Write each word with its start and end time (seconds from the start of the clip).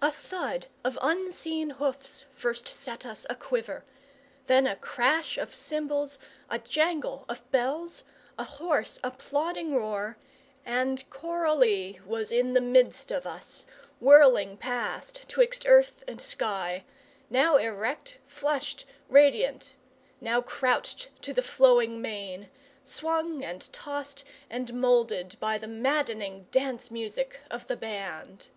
A 0.00 0.10
thud 0.10 0.68
of 0.82 0.98
unseen 1.02 1.68
hoofs 1.68 2.24
first 2.34 2.66
set 2.68 3.04
us 3.04 3.26
aquiver; 3.28 3.84
then 4.46 4.66
a 4.66 4.76
crash 4.76 5.36
of 5.36 5.54
cymbals, 5.54 6.18
a 6.48 6.58
jangle 6.58 7.26
of 7.28 7.42
bells, 7.50 8.02
a 8.38 8.44
hoarse 8.44 8.98
applauding 9.04 9.74
roar, 9.74 10.16
and 10.64 11.04
Coralie 11.10 12.00
was 12.06 12.32
in 12.32 12.54
the 12.54 12.62
midst 12.62 13.10
of 13.10 13.26
us, 13.26 13.66
whirling 14.00 14.56
past 14.56 15.28
'twixt 15.28 15.66
earth 15.66 16.02
and 16.08 16.18
sky, 16.18 16.84
now 17.28 17.58
erect, 17.58 18.16
flushed, 18.26 18.86
radiant, 19.10 19.74
now 20.18 20.40
crouched 20.40 21.10
to 21.20 21.34
the 21.34 21.42
flowing 21.42 22.00
mane; 22.00 22.48
swung 22.84 23.44
and 23.44 23.70
tossed 23.70 24.24
and 24.48 24.72
moulded 24.72 25.36
by 25.40 25.58
the 25.58 25.68
maddening 25.68 26.46
dance 26.50 26.90
music 26.90 27.40
of 27.50 27.66
the 27.66 27.76
band. 27.76 28.48